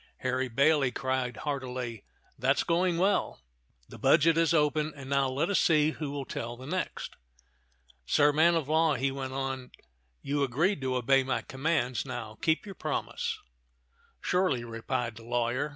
Harry 0.21 0.47
Bailey 0.47 0.89
cried 0.91 1.37
heartily, 1.37 2.05
"That's 2.35 2.63
going 2.63 2.97
well. 2.97 3.39
The 3.87 3.99
budget 3.99 4.35
is 4.35 4.51
open, 4.51 4.93
and 4.95 5.11
now 5.11 5.29
let 5.29 5.51
us 5.51 5.59
see 5.59 5.91
who 5.91 6.09
will 6.09 6.25
tell 6.25 6.57
the 6.57 6.65
next. 6.65 7.15
Sir 8.07 8.33
man 8.33 8.55
of 8.55 8.67
law," 8.67 8.95
he 8.95 9.11
went 9.11 9.33
on, 9.33 9.69
"you 10.23 10.41
agreed 10.41 10.81
to 10.81 10.95
obey 10.95 11.21
my 11.21 11.43
commands; 11.43 12.03
now 12.03 12.35
keep 12.41 12.65
your 12.65 12.73
promise." 12.73 13.37
"Surely," 14.19 14.63
replied 14.63 15.17
the 15.17 15.23
lawyer. 15.23 15.69